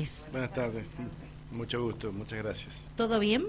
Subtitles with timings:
[0.00, 0.26] tardes.
[0.32, 0.86] Buenas tardes,
[1.50, 2.74] mucho gusto, muchas gracias.
[2.96, 3.44] ¿Todo bien?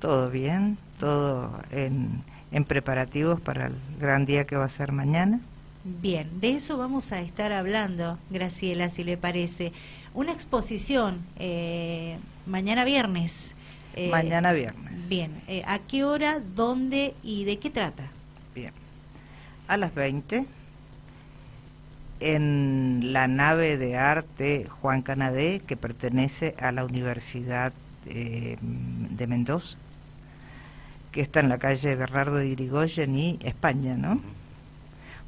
[0.00, 2.22] Todo bien, todo en,
[2.52, 5.40] en preparativos para el gran día que va a ser mañana.
[5.84, 9.72] Bien, de eso vamos a estar hablando, Graciela, si le parece.
[10.12, 13.54] Una exposición eh, mañana viernes.
[13.96, 15.08] Eh, mañana viernes.
[15.08, 18.04] Bien, eh, ¿a qué hora, dónde y de qué trata?
[18.54, 18.72] Bien,
[19.68, 20.44] a las 20
[22.20, 27.72] en la nave de arte Juan Canadé, que pertenece a la Universidad
[28.04, 29.76] de Mendoza,
[31.12, 34.20] que está en la calle Bernardo de Irigoyen y España, ¿no?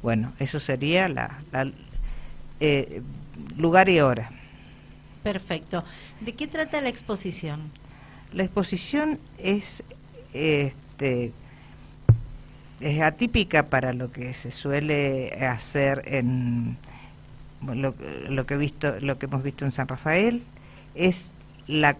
[0.01, 1.37] Bueno, eso sería la,
[2.59, 3.01] eh,
[3.57, 4.29] lugar y hora.
[5.23, 5.83] Perfecto.
[6.19, 7.71] ¿De qué trata la exposición?
[8.33, 9.83] La exposición es
[10.33, 11.31] este
[12.83, 16.77] es atípica para lo que se suele hacer en
[17.65, 20.43] lo, que he visto lo que hemos visto en San Rafael
[20.95, 21.31] es
[21.67, 21.95] la,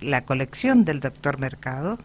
[0.00, 1.98] la colección del doctor Mercado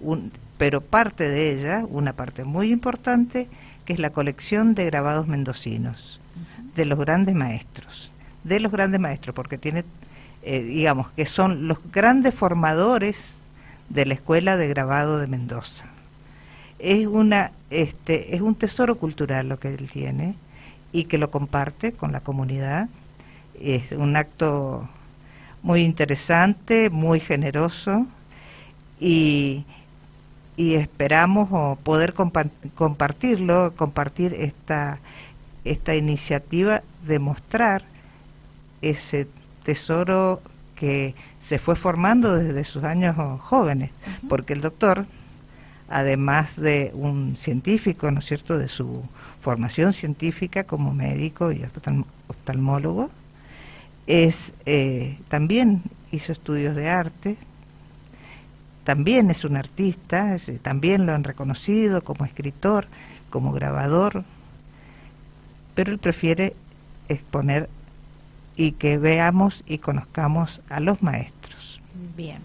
[0.00, 3.48] un, pero parte de ella una parte muy importante
[3.88, 6.20] que es la colección de grabados mendocinos,
[6.74, 8.12] de los grandes maestros,
[8.44, 9.82] de los grandes maestros, porque tiene,
[10.42, 13.16] eh, digamos, que son los grandes formadores
[13.88, 15.86] de la Escuela de Grabado de Mendoza.
[16.78, 20.34] Es, una, este, es un tesoro cultural lo que él tiene
[20.92, 22.88] y que lo comparte con la comunidad.
[23.60, 24.88] Es un acto
[25.62, 28.06] muy interesante, muy generoso
[29.00, 29.64] y,
[30.56, 34.98] y esperamos poder compartirlo, compartir esta,
[35.64, 37.82] esta iniciativa de mostrar
[38.82, 39.26] ese
[39.64, 40.40] tesoro
[40.76, 43.90] que se fue formando desde sus años jóvenes,
[44.28, 45.06] porque el doctor,
[45.88, 49.02] además de un científico, ¿no es cierto?, de su
[49.40, 51.64] formación científica como médico y
[52.28, 53.10] oftalmólogo,
[54.06, 57.36] es, eh, también hizo estudios de arte,
[58.84, 62.86] también es un artista, también lo han reconocido como escritor,
[63.28, 64.24] como grabador,
[65.74, 66.54] pero él prefiere
[67.08, 67.68] exponer
[68.56, 71.80] y que veamos y conozcamos a los maestros.
[72.16, 72.38] Bien,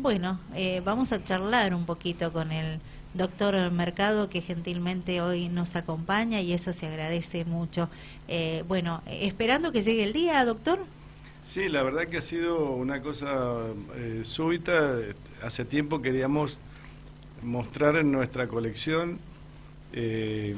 [0.00, 2.80] bueno, eh, vamos a charlar un poquito con el
[3.12, 7.88] doctor Mercado que gentilmente hoy nos acompaña y eso se agradece mucho.
[8.28, 10.78] Eh, bueno, esperando que llegue el día, doctor.
[11.44, 13.28] Sí, la verdad que ha sido una cosa
[13.96, 14.96] eh, súbita.
[15.42, 16.56] Hace tiempo queríamos
[17.42, 19.18] mostrar en nuestra colección
[19.92, 20.54] eh,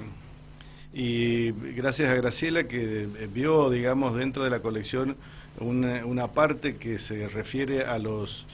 [0.93, 5.17] y gracias a Graciela que vio, digamos, dentro de la colección
[5.59, 8.47] una, una parte que se refiere a los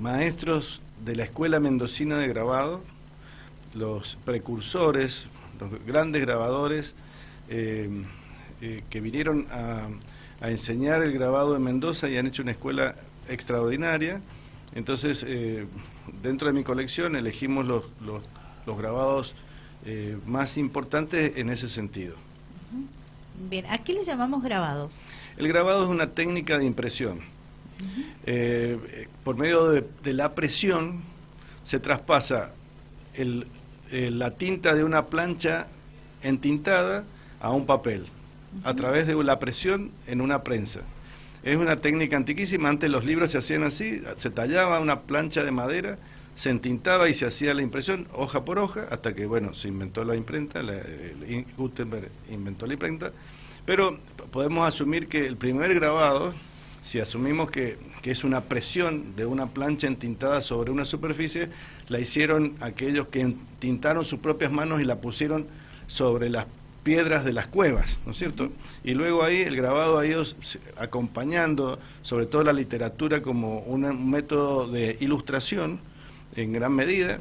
[0.00, 2.82] maestros de la Escuela Mendocina de Grabado,
[3.74, 5.26] los precursores,
[5.60, 6.94] los grandes grabadores
[7.48, 8.04] eh,
[8.88, 9.88] que vinieron a
[10.40, 12.94] a enseñar el grabado en Mendoza y han hecho una escuela
[13.28, 14.20] extraordinaria.
[14.74, 15.66] Entonces, eh,
[16.22, 19.34] dentro de mi colección elegimos los, los, grabados
[19.84, 22.14] eh, más importantes en ese sentido.
[23.48, 25.00] Bien, ¿a qué le llamamos grabados?
[25.36, 27.20] El grabado es una técnica de impresión.
[28.24, 31.02] Eh, por medio de, la presión
[31.64, 32.52] se traspasa
[33.14, 33.46] el,
[33.90, 35.66] la tinta de una plancha
[36.22, 37.04] entintada
[37.40, 38.06] a un papel
[38.64, 40.80] a través de la presión en una prensa.
[41.42, 45.52] Es una técnica antiquísima, antes los libros se hacían así, se tallaba una plancha de
[45.52, 45.98] madera,
[46.34, 50.04] se entintaba y se hacía la impresión hoja por hoja, hasta que, bueno, se inventó
[50.04, 50.60] la imprenta,
[51.56, 53.12] Gutenberg inventó la imprenta,
[53.64, 53.98] pero
[54.30, 56.34] podemos asumir que el primer grabado,
[56.82, 61.48] si asumimos que, que es una presión de una plancha entintada sobre una superficie,
[61.88, 65.46] la hicieron aquellos que entintaron sus propias manos y la pusieron
[65.86, 66.46] sobre las
[66.86, 68.50] piedras de las cuevas, ¿no es cierto?
[68.84, 70.24] Y luego ahí el grabado ha ido
[70.76, 75.80] acompañando sobre todo la literatura como un método de ilustración
[76.36, 77.18] en gran medida,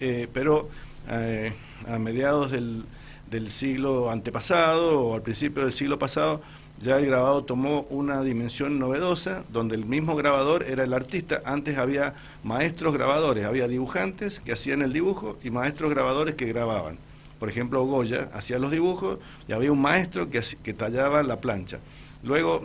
[0.00, 0.68] eh, pero
[1.08, 1.52] eh,
[1.86, 2.86] a mediados del,
[3.30, 6.42] del siglo antepasado o al principio del siglo pasado
[6.80, 11.42] ya el grabado tomó una dimensión novedosa, donde el mismo grabador era el artista.
[11.44, 16.98] Antes había maestros grabadores, había dibujantes que hacían el dibujo y maestros grabadores que grababan
[17.44, 21.78] por ejemplo, Goya hacía los dibujos y había un maestro que, que tallaba la plancha.
[22.22, 22.62] Luego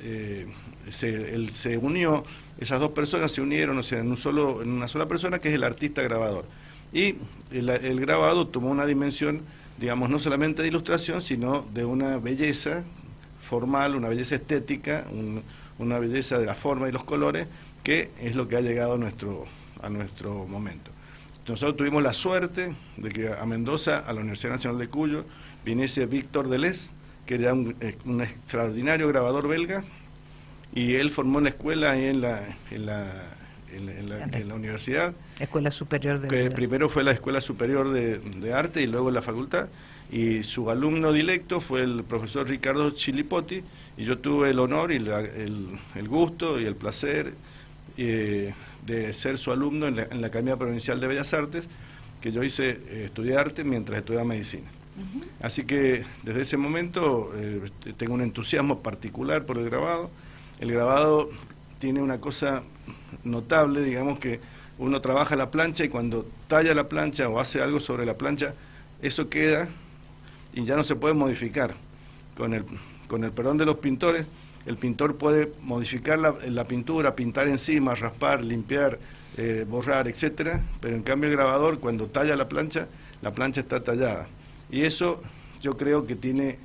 [0.00, 0.46] eh,
[0.90, 2.24] se, unió,
[2.58, 5.50] esas dos personas se unieron o sea, en, un solo, en una sola persona que
[5.50, 6.46] es el artista grabador.
[6.90, 7.16] Y
[7.50, 9.42] el, grabado tomó una dimensión,
[9.78, 12.82] digamos, no solamente de ilustración, sino de una belleza
[13.62, 15.04] una belleza estética,
[15.78, 17.46] una belleza de la forma y los colores,
[17.82, 19.46] que es lo que ha llegado a nuestro,
[19.82, 20.90] a nuestro momento.
[21.46, 25.24] Nosotros tuvimos la suerte de que a Mendoza, a la Universidad Nacional de Cuyo,
[25.64, 26.88] viniese Víctor Deleuze,
[27.26, 29.84] que era un, eh, extraordinario grabador belga,
[30.74, 33.34] y él formó la escuela la, en la,
[33.76, 35.14] en la, universidad.
[35.38, 39.22] Escuela Superior de que Primero fue la Escuela Superior de, de, Arte y luego la
[39.22, 39.68] facultad.
[40.10, 43.62] Y su alumno directo fue el profesor Ricardo Chilipotti
[43.96, 47.34] y yo tuve el honor y el, el, gusto y el placer
[47.96, 48.52] eh,
[48.86, 51.68] de ser su alumno en la, en la, Academia Provincial de Bellas Artes,
[52.20, 54.70] que yo hice, eh, estudié arte mientras estudiaba medicina.
[55.40, 60.10] Así que desde ese momento eh, tengo un entusiasmo particular por el grabado.
[60.60, 61.30] El grabado
[61.78, 62.62] tiene una cosa
[63.24, 64.40] notable, digamos que
[64.78, 68.54] uno trabaja la plancha y cuando talla la plancha o hace algo sobre la plancha,
[69.02, 69.68] eso queda
[70.52, 71.74] y ya no se puede modificar.
[72.36, 72.64] Con el,
[73.06, 74.26] con el perdón de los pintores,
[74.66, 78.98] el pintor puede modificar la, la pintura, pintar encima, raspar, limpiar,
[79.36, 82.88] eh, borrar, etcétera, pero en cambio el grabador cuando talla la plancha,
[83.22, 84.26] la plancha está tallada.
[84.70, 85.20] Y eso
[85.60, 86.58] yo creo que tiene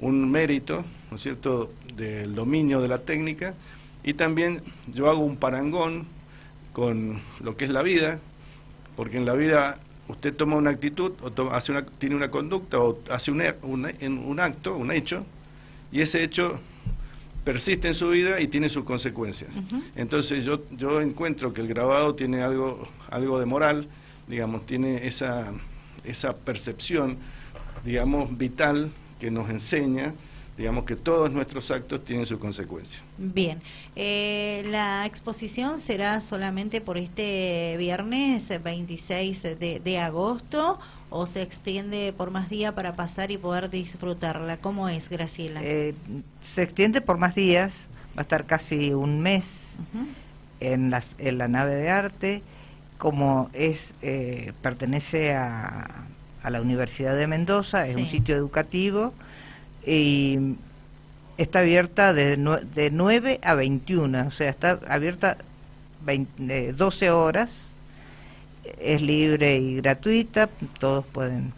[0.00, 3.54] un mérito, ¿no es cierto?, del dominio de la técnica
[4.04, 4.62] y también
[4.92, 6.06] yo hago un parangón
[6.72, 8.20] con lo que es la vida,
[8.96, 9.78] porque en la vida
[10.08, 14.76] usted toma una actitud, o hace una, tiene una conducta, o hace un, un, acto,
[14.76, 15.24] un hecho,
[15.90, 16.60] y ese hecho
[17.44, 19.50] persiste en su vida y tiene sus consecuencias.
[19.96, 23.88] Entonces yo, yo encuentro que el grabado tiene algo, algo de moral,
[24.26, 25.52] digamos, tiene esa,
[26.04, 27.16] esa percepción,
[27.84, 28.90] digamos, vital
[29.20, 30.12] que nos enseña
[30.56, 33.00] digamos que todos nuestros actos tienen su consecuencia.
[33.18, 33.60] Bien,
[33.96, 40.78] eh, la exposición será solamente por este viernes 26 de, agosto
[41.10, 44.56] o se extiende por más días para pasar y poder disfrutarla.
[44.58, 45.60] ¿Cómo es, Graciela?
[45.62, 45.94] Eh,
[46.40, 47.86] se extiende por más días,
[48.16, 49.46] va a estar casi un mes
[50.60, 52.42] en, las, en la nave de arte,
[52.98, 56.06] como es eh, pertenece a,
[56.42, 59.12] a, la Universidad de Mendoza, es un sitio educativo
[59.86, 60.56] y
[61.36, 62.36] está abierta de,
[62.74, 65.38] de 9 a 21, o sea, está abierta
[66.04, 67.56] 12 horas,
[68.80, 70.48] es libre y gratuita,
[70.78, 71.52] todos pueden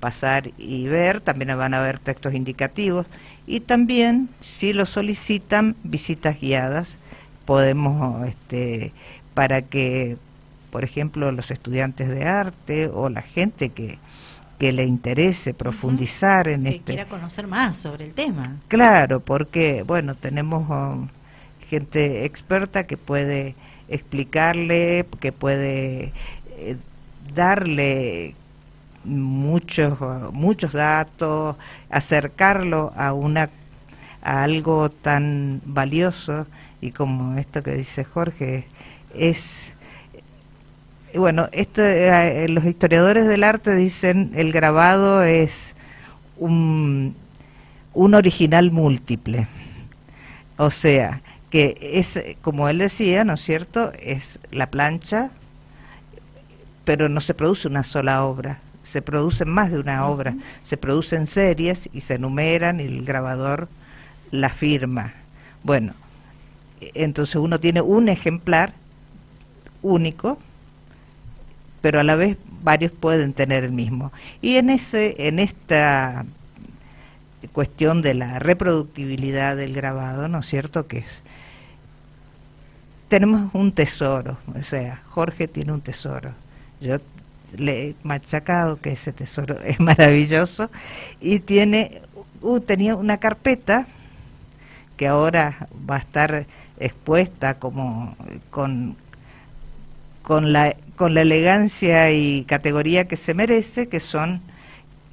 [0.00, 3.06] pasar y ver, también van a ver textos indicativos
[3.46, 6.96] y también si lo solicitan visitas guiadas
[7.44, 8.92] podemos este
[9.34, 10.16] para que
[10.70, 13.98] por ejemplo los estudiantes de arte o la gente que
[14.62, 18.58] que le interese profundizar en que este quiera conocer más sobre el tema.
[18.68, 21.08] Claro porque bueno tenemos um,
[21.68, 23.56] gente experta que puede
[23.88, 26.12] explicarle que puede
[26.58, 26.76] eh,
[27.34, 28.36] darle
[29.02, 29.98] muchos
[30.32, 31.56] muchos datos
[31.90, 33.50] acercarlo a una
[34.22, 36.46] a algo tan valioso
[36.80, 38.68] y como esto que dice Jorge
[39.12, 39.74] es
[41.14, 45.74] bueno, esto, eh, los historiadores del arte dicen el grabado es
[46.38, 47.14] un,
[47.94, 49.46] un original múltiple.
[50.56, 55.30] O sea, que es, como él decía, ¿no es cierto?, es la plancha,
[56.84, 60.34] pero no se produce una sola obra, se producen más de una obra,
[60.64, 63.68] se producen series y se enumeran y el grabador
[64.30, 65.12] la firma.
[65.62, 65.94] Bueno,
[66.94, 68.72] entonces uno tiene un ejemplar
[69.82, 70.38] único,
[71.82, 74.12] pero a la vez varios pueden tener el mismo.
[74.40, 76.24] Y en ese en esta
[77.52, 80.86] cuestión de la reproductibilidad del grabado, ¿no es cierto?
[80.86, 81.22] Que es
[83.08, 86.30] tenemos un tesoro, o sea, Jorge tiene un tesoro.
[86.80, 86.96] Yo
[87.58, 90.70] le he machacado que ese tesoro es maravilloso
[91.20, 92.00] y tiene
[92.40, 93.86] uh, tenía una carpeta
[94.96, 96.46] que ahora va a estar
[96.78, 98.16] expuesta como
[98.50, 98.96] con
[100.22, 104.40] con la, con la elegancia y categoría que se merece, que son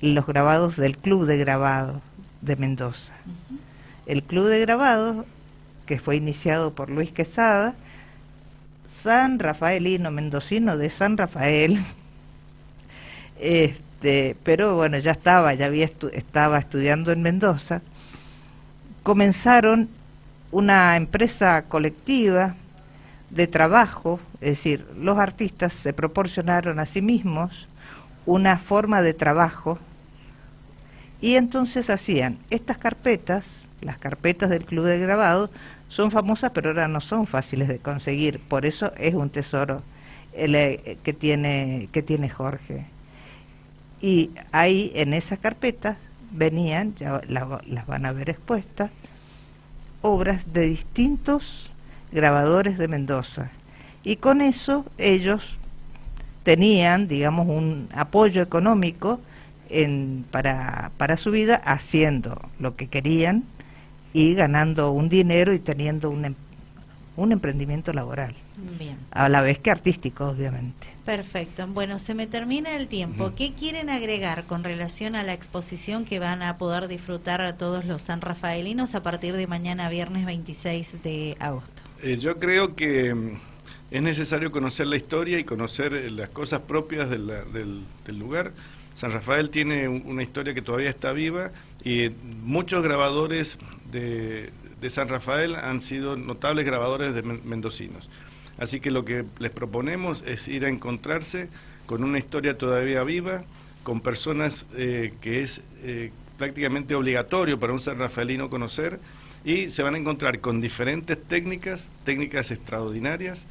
[0.01, 2.01] los grabados del Club de Grabado
[2.41, 3.13] de Mendoza.
[4.05, 5.25] El Club de Grabado,
[5.85, 7.75] que fue iniciado por Luis Quesada,
[8.87, 11.79] San Rafaelino Mendocino de San Rafael,
[13.39, 17.81] este, pero bueno, ya estaba, ya había estaba estudiando en Mendoza,
[19.03, 19.89] comenzaron
[20.51, 22.55] una empresa colectiva
[23.29, 27.67] de trabajo, es decir, los artistas se proporcionaron a sí mismos
[28.25, 29.77] una forma de trabajo
[31.21, 33.45] y entonces hacían estas carpetas,
[33.81, 35.49] las carpetas del club de grabado,
[35.89, 39.81] son famosas pero ahora no son fáciles de conseguir, por eso es un tesoro
[40.33, 42.85] el, eh, que, tiene, que tiene Jorge.
[44.01, 45.97] Y ahí en esas carpetas
[46.31, 48.91] venían, ya las van a ver expuestas,
[50.01, 51.68] obras de distintos
[52.11, 53.51] grabadores de Mendoza.
[54.03, 55.57] Y con eso ellos
[56.43, 59.19] tenían, digamos, un apoyo económico
[59.69, 63.43] en, para, para su vida haciendo lo que querían
[64.13, 66.33] y ganando un dinero y teniendo una,
[67.15, 68.33] un emprendimiento laboral.
[68.77, 68.97] Bien.
[69.11, 70.87] A la vez que artístico, obviamente.
[71.05, 71.65] Perfecto.
[71.67, 73.33] Bueno, se me termina el tiempo.
[73.35, 77.85] ¿Qué quieren agregar con relación a la exposición que van a poder disfrutar a todos
[77.85, 81.88] los san rafaelinos a partir de mañana, viernes 26 de agosto?
[82.01, 83.37] Eh, yo creo que mm,
[83.91, 88.53] es necesario conocer la historia y conocer eh, las cosas propias del, del, lugar.
[88.93, 91.51] San Rafael tiene una historia que todavía está viva
[91.83, 92.09] y
[92.43, 93.57] muchos grabadores
[93.91, 94.51] de,
[94.81, 98.09] de San Rafael han sido notables grabadores de mendocinos.
[98.57, 101.49] Así que lo que les proponemos es ir a encontrarse
[101.85, 103.43] con una historia todavía viva,
[103.83, 108.99] con personas eh, que es eh, prácticamente obligatorio para un San Rafaelino conocer,
[109.43, 113.45] y se van a encontrar con diferentes técnicas, técnicas extraordinarias,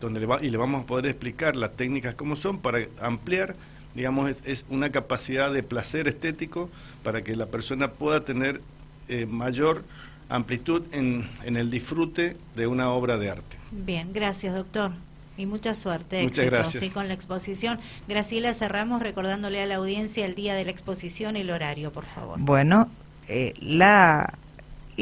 [0.00, 3.54] donde le y le vamos a poder explicar las técnicas como son para ampliar,
[3.94, 6.70] digamos, es, una capacidad de placer estético
[7.02, 8.62] para que la persona pueda tener
[9.08, 9.84] eh, mayor
[10.28, 13.56] amplitud en, en, el disfrute de una obra de arte.
[13.72, 14.92] Bien, gracias doctor.
[15.36, 16.92] Y mucha suerte, Muchas gracias.
[16.92, 17.78] con la exposición.
[18.06, 22.04] Graciela, cerramos recordándole a la audiencia el día de la exposición y el horario, por
[22.04, 22.38] favor.
[22.38, 22.90] Bueno,
[23.26, 24.34] eh, la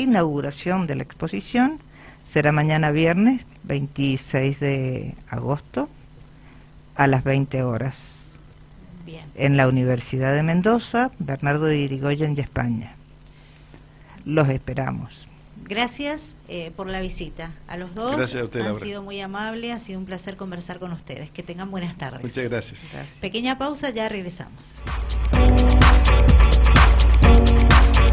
[0.00, 1.78] inauguración de la exposición
[2.26, 5.88] será mañana viernes 26 de agosto
[6.94, 8.34] a las 20 horas.
[9.04, 9.24] Bien.
[9.34, 12.98] En la Universidad de Mendoza, Bernardo de Irigoyen y España
[14.28, 15.26] los esperamos.
[15.64, 18.16] Gracias eh, por la visita a los dos.
[18.16, 21.30] Gracias a usted, Han sido muy amables, ha sido un placer conversar con ustedes.
[21.30, 22.22] Que tengan buenas tardes.
[22.22, 22.80] Muchas gracias.
[23.20, 24.80] Pequeña pausa, ya regresamos.